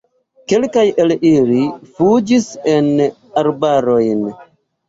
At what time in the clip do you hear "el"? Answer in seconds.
1.03-1.13